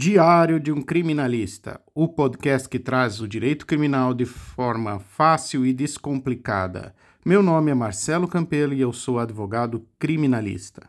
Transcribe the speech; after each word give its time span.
Diário 0.00 0.60
de 0.60 0.70
um 0.70 0.80
Criminalista, 0.80 1.80
o 1.92 2.06
podcast 2.06 2.68
que 2.68 2.78
traz 2.78 3.20
o 3.20 3.26
direito 3.26 3.66
criminal 3.66 4.14
de 4.14 4.24
forma 4.24 5.00
fácil 5.00 5.66
e 5.66 5.72
descomplicada. 5.72 6.94
Meu 7.26 7.42
nome 7.42 7.72
é 7.72 7.74
Marcelo 7.74 8.28
Campelo 8.28 8.72
e 8.72 8.80
eu 8.80 8.92
sou 8.92 9.18
advogado 9.18 9.84
criminalista. 9.98 10.88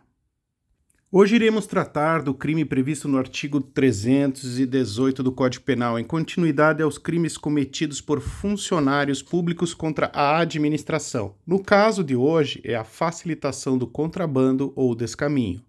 Hoje 1.12 1.38
iremos 1.38 1.66
tratar 1.66 2.22
do 2.22 2.36
crime 2.36 2.64
previsto 2.64 3.08
no 3.08 3.18
artigo 3.18 3.60
318 3.60 5.24
do 5.24 5.32
Código 5.32 5.66
Penal, 5.66 5.98
em 5.98 6.04
continuidade 6.04 6.84
aos 6.84 7.00
crimes 7.00 7.36
cometidos 7.36 8.00
por 8.02 8.22
funcionários 8.22 9.24
públicos 9.24 9.74
contra 9.74 10.12
a 10.14 10.38
administração. 10.38 11.34
No 11.48 11.64
caso 11.64 12.04
de 12.04 12.16
hoje, 12.16 12.62
é 12.64 12.76
a 12.76 12.84
facilitação 12.84 13.76
do 13.76 13.88
contrabando 13.88 14.72
ou 14.76 14.94
descaminho. 14.94 15.64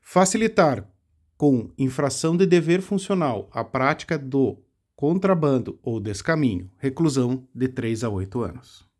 Facilitar 0.00 0.91
com 1.36 1.70
infração 1.76 2.36
de 2.36 2.46
dever 2.46 2.80
funcional 2.80 3.48
a 3.52 3.64
prática 3.64 4.18
do 4.18 4.58
contrabando 4.94 5.78
ou 5.82 5.98
descaminho, 5.98 6.70
reclusão 6.78 7.46
de 7.54 7.68
3 7.68 8.04
a 8.04 8.08
8 8.08 8.42
anos. 8.42 8.92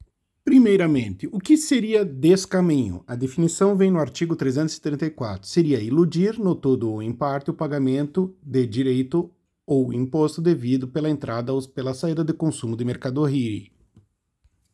Primeiramente, 0.45 1.29
o 1.31 1.39
que 1.39 1.57
seria 1.57 2.05
descaminho? 2.05 3.05
A 3.07 3.15
definição 3.15 3.77
vem 3.77 3.93
no 3.93 4.01
artigo 4.01 4.35
334. 4.35 5.47
Seria 5.47 5.81
iludir, 5.81 6.37
no 6.41 6.57
todo 6.57 6.91
ou 6.91 7.01
em 7.01 7.13
parte, 7.13 7.51
o 7.51 7.55
pagamento 7.55 8.35
de 8.43 8.67
direito 8.67 9.31
ou 9.65 9.93
imposto 9.93 10.43
devido 10.43 10.89
pela 10.89 11.09
entrada 11.09 11.53
ou 11.53 11.63
pela 11.69 11.95
saída 11.95 12.25
de 12.25 12.33
consumo 12.33 12.77
de 12.77 12.85
mercadoria. 12.85 13.71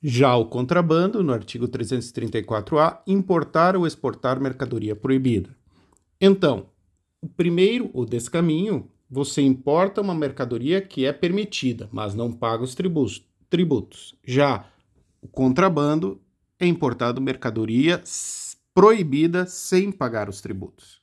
Já 0.03 0.35
o 0.37 0.47
contrabando, 0.47 1.23
no 1.23 1.33
artigo 1.33 1.69
334-A, 1.69 3.03
importar 3.07 3.77
ou 3.77 3.87
exportar 3.87 4.41
mercadoria 4.41 4.97
proibida. 4.97 5.51
Então, 6.19 6.71
primeiro, 7.39 7.89
o 7.95 8.05
descaminho, 8.05 8.91
você 9.09 9.41
importa 9.41 10.01
uma 10.01 10.13
mercadoria 10.15 10.83
que 10.83 11.07
é 11.07 11.13
permitida, 11.13 11.89
mas 11.93 12.13
não 12.13 12.33
paga 12.33 12.65
os 12.65 12.75
tributos. 12.75 14.15
Já 14.27 14.67
o 15.23 15.29
contrabando 15.29 16.21
é 16.59 16.67
importado 16.67 17.21
mercadoria 17.21 18.03
proibida 18.75 19.47
sem 19.47 19.93
pagar 19.93 20.29
os 20.29 20.41
tributos. 20.41 21.01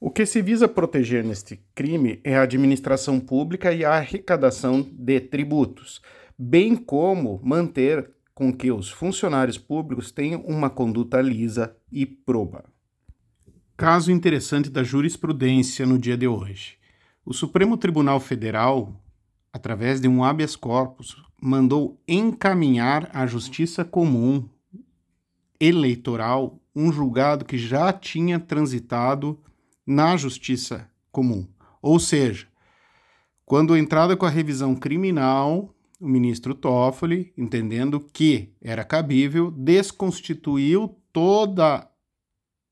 O 0.00 0.10
que 0.10 0.26
se 0.26 0.42
visa 0.42 0.66
proteger 0.66 1.24
neste 1.24 1.60
crime 1.76 2.20
é 2.24 2.36
a 2.36 2.42
administração 2.42 3.20
pública 3.20 3.72
e 3.72 3.84
a 3.84 3.92
arrecadação 3.92 4.84
de 4.92 5.20
tributos, 5.20 6.02
bem 6.36 6.74
como 6.74 7.40
manter 7.42 8.10
com 8.34 8.52
que 8.52 8.72
os 8.72 8.90
funcionários 8.90 9.58
públicos 9.58 10.10
tenham 10.10 10.40
uma 10.40 10.68
conduta 10.68 11.20
lisa 11.20 11.76
e 11.90 12.04
proba. 12.04 12.64
Caso 13.78 14.10
interessante 14.10 14.68
da 14.68 14.82
jurisprudência 14.82 15.86
no 15.86 16.00
dia 16.00 16.16
de 16.16 16.26
hoje. 16.26 16.76
O 17.24 17.32
Supremo 17.32 17.76
Tribunal 17.76 18.18
Federal, 18.18 18.92
através 19.52 20.00
de 20.00 20.08
um 20.08 20.24
habeas 20.24 20.56
corpus, 20.56 21.16
mandou 21.40 21.96
encaminhar 22.08 23.08
à 23.14 23.24
Justiça 23.24 23.84
Comum 23.84 24.48
Eleitoral 25.60 26.58
um 26.74 26.90
julgado 26.90 27.44
que 27.44 27.56
já 27.56 27.92
tinha 27.92 28.40
transitado 28.40 29.38
na 29.86 30.16
Justiça 30.16 30.90
Comum. 31.12 31.46
Ou 31.80 32.00
seja, 32.00 32.48
quando 33.46 33.76
entrada 33.76 34.16
com 34.16 34.26
a 34.26 34.30
revisão 34.30 34.74
criminal, 34.74 35.72
o 36.00 36.08
ministro 36.08 36.52
Toffoli, 36.52 37.32
entendendo 37.38 38.00
que 38.00 38.52
era 38.60 38.82
cabível, 38.82 39.52
desconstituiu 39.52 40.98
toda 41.12 41.88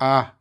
a 0.00 0.35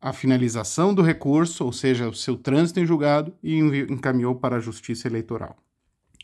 a 0.00 0.12
finalização 0.12 0.94
do 0.94 1.02
recurso, 1.02 1.64
ou 1.64 1.72
seja, 1.72 2.08
o 2.08 2.14
seu 2.14 2.36
trânsito 2.36 2.80
em 2.80 2.86
julgado, 2.86 3.32
e 3.42 3.58
encaminhou 3.58 4.34
para 4.34 4.56
a 4.56 4.60
Justiça 4.60 5.08
Eleitoral. 5.08 5.56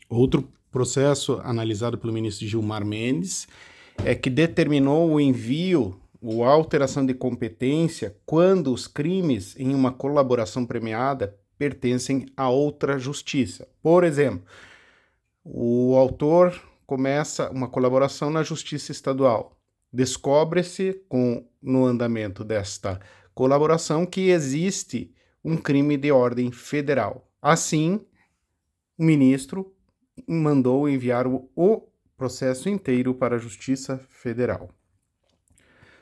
Outro 0.09 0.47
processo 0.71 1.39
analisado 1.43 1.97
pelo 1.97 2.13
ministro 2.13 2.47
Gilmar 2.47 2.85
Mendes 2.85 3.47
é 4.03 4.13
que 4.13 4.29
determinou 4.29 5.11
o 5.11 5.19
envio 5.19 5.99
ou 6.21 6.43
alteração 6.43 7.05
de 7.05 7.13
competência 7.13 8.15
quando 8.25 8.73
os 8.73 8.87
crimes 8.87 9.55
em 9.57 9.73
uma 9.73 9.91
colaboração 9.91 10.65
premiada 10.65 11.35
pertencem 11.57 12.25
a 12.35 12.49
outra 12.49 12.97
justiça. 12.97 13.67
Por 13.81 14.03
exemplo, 14.03 14.43
o 15.43 15.95
autor 15.95 16.59
começa 16.85 17.49
uma 17.51 17.67
colaboração 17.67 18.29
na 18.29 18.43
justiça 18.43 18.91
estadual. 18.91 19.57
Descobre-se 19.93 21.01
com 21.07 21.45
no 21.61 21.85
andamento 21.85 22.43
desta 22.43 22.99
colaboração 23.35 24.05
que 24.05 24.29
existe 24.29 25.13
um 25.43 25.57
crime 25.57 25.97
de 25.97 26.11
ordem 26.11 26.51
federal. 26.51 27.29
Assim, 27.41 27.99
o 28.97 29.03
ministro 29.03 29.75
mandou 30.27 30.89
enviar 30.89 31.27
o, 31.27 31.87
processo 32.17 32.69
inteiro 32.69 33.13
para 33.13 33.35
a 33.35 33.37
Justiça 33.37 33.99
Federal. 34.09 34.69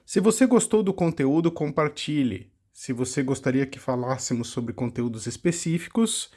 Se 0.06 0.20
você 0.20 0.46
gostou 0.46 0.84
do 0.84 0.94
conteúdo, 0.94 1.52
compartilhe. 1.52 2.54
Se 2.72 2.94
você 2.94 3.24
gostaria 3.24 3.66
que 3.66 3.80
falássemos 3.80 4.50
sobre 4.50 4.74
conteúdos 4.74 5.26
específicos, 5.26 6.32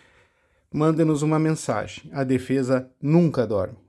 mande-nos 0.73 1.21
uma 1.21 1.39
mensagem. 1.39 2.11
A 2.13 2.25
defesa 2.25 2.91
nunca 3.03 3.47
dorme. 3.47 3.86